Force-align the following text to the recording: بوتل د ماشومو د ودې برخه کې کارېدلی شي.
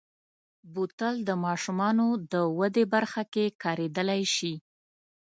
بوتل 0.73 1.15
د 1.29 1.31
ماشومو 1.45 2.07
د 2.31 2.33
ودې 2.59 2.83
برخه 2.93 3.23
کې 3.33 3.45
کارېدلی 3.63 4.21
شي. 4.35 4.53